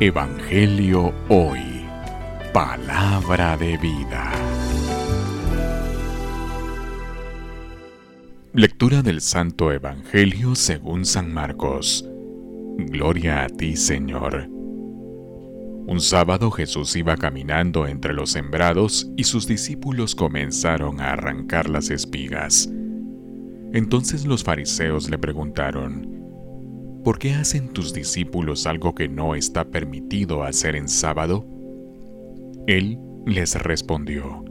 Evangelio 0.00 1.14
Hoy. 1.28 1.84
Palabra 2.52 3.56
de 3.56 3.76
vida. 3.76 4.32
Lectura 8.52 9.02
del 9.02 9.20
Santo 9.20 9.70
Evangelio 9.70 10.54
según 10.56 11.04
San 11.04 11.32
Marcos. 11.32 12.04
Gloria 12.78 13.44
a 13.44 13.46
ti, 13.46 13.76
Señor. 13.76 14.48
Un 15.86 16.00
sábado 16.00 16.50
Jesús 16.50 16.96
iba 16.96 17.16
caminando 17.16 17.86
entre 17.86 18.12
los 18.12 18.30
sembrados 18.30 19.08
y 19.16 19.24
sus 19.24 19.46
discípulos 19.46 20.14
comenzaron 20.14 21.00
a 21.00 21.12
arrancar 21.12 21.68
las 21.68 21.90
espigas. 21.90 22.68
Entonces 23.72 24.26
los 24.26 24.42
fariseos 24.42 25.08
le 25.10 25.18
preguntaron, 25.18 26.21
¿por 27.02 27.18
qué 27.18 27.34
hacen 27.34 27.68
tus 27.68 27.92
discípulos 27.92 28.66
algo 28.66 28.94
que 28.94 29.08
no 29.08 29.34
está 29.34 29.64
permitido 29.64 30.42
hacer 30.42 30.76
en 30.76 30.88
sábado? 30.88 31.44
Él 32.66 32.98
les 33.26 33.54
respondió, 33.60 34.44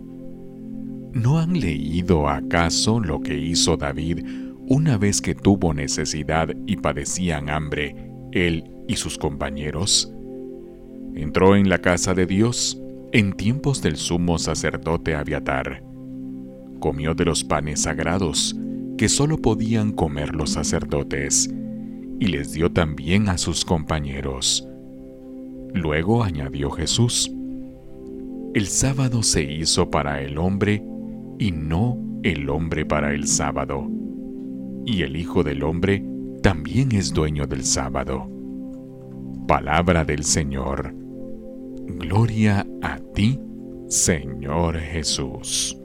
¿no 1.13 1.39
han 1.39 1.59
leído 1.59 2.27
acaso 2.27 2.99
lo 2.99 3.21
que 3.21 3.37
hizo 3.37 3.77
David 3.77 4.25
una 4.67 4.97
vez 4.97 5.21
que 5.21 5.35
tuvo 5.35 5.73
necesidad 5.73 6.49
y 6.65 6.77
padecían 6.77 7.49
hambre, 7.49 7.95
él 8.31 8.70
y 8.87 8.95
sus 8.95 9.17
compañeros? 9.17 10.13
Entró 11.15 11.55
en 11.55 11.70
la 11.70 11.79
casa 11.79 12.13
de 12.13 12.25
Dios 12.25 12.81
en 13.13 13.33
tiempos 13.33 13.81
del 13.81 13.97
sumo 13.97 14.37
sacerdote 14.39 15.15
Abiatar. 15.15 15.83
Comió 16.79 17.13
de 17.13 17.25
los 17.25 17.43
panes 17.43 17.81
sagrados 17.81 18.55
que 18.97 19.09
solo 19.09 19.37
podían 19.37 19.91
comer 19.91 20.33
los 20.33 20.51
sacerdotes 20.51 21.49
y 22.21 22.27
les 22.27 22.53
dio 22.53 22.71
también 22.71 23.30
a 23.30 23.38
sus 23.39 23.66
compañeros. 23.66 24.67
Luego 25.73 26.23
añadió 26.23 26.70
Jesús, 26.70 27.34
El 28.54 28.68
sábado 28.68 29.23
se 29.23 29.41
hizo 29.41 29.90
para 29.90 30.21
el 30.21 30.37
hombre 30.37 30.84
y 31.40 31.51
no 31.51 31.98
el 32.21 32.48
hombre 32.51 32.85
para 32.85 33.15
el 33.15 33.26
sábado. 33.26 33.90
Y 34.85 35.01
el 35.01 35.15
Hijo 35.15 35.43
del 35.43 35.63
Hombre 35.63 36.05
también 36.43 36.91
es 36.91 37.12
dueño 37.12 37.48
del 37.48 37.63
sábado. 37.63 38.29
Palabra 39.48 40.05
del 40.05 40.23
Señor. 40.23 40.93
Gloria 41.88 42.67
a 42.84 42.99
ti, 43.15 43.40
Señor 43.88 44.77
Jesús. 44.77 45.76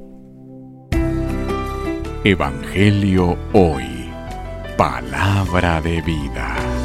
Evangelio 2.25 3.39
hoy. 3.55 3.96
Palabra 4.77 5.81
de 5.81 6.03
vida. 6.03 6.76